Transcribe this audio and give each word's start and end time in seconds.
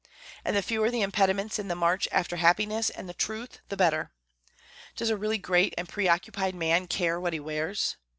And 0.43 0.55
the 0.55 0.63
fewer 0.63 0.89
the 0.89 1.03
impediments 1.03 1.59
in 1.59 1.67
the 1.67 1.75
march 1.75 2.07
after 2.11 2.37
happiness 2.37 2.89
and 2.89 3.15
truth 3.19 3.59
the 3.69 3.77
better. 3.77 4.09
Does 4.95 5.11
a 5.11 5.15
really 5.15 5.37
great 5.37 5.75
and 5.77 5.87
preoccupied 5.87 6.55
man 6.55 6.87
care 6.87 7.19
what 7.19 7.33
he 7.33 7.39
wears? 7.39 7.97